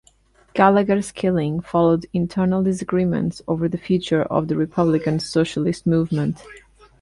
Gallagher's 0.55 1.11
killing 1.11 1.59
followed 1.61 2.07
internal 2.11 2.63
disagreements 2.63 3.43
over 3.47 3.69
the 3.69 3.77
future 3.77 4.23
of 4.23 4.47
the 4.47 4.55
republican 4.55 5.19
socialist 5.19 5.85
movement. 5.85 6.43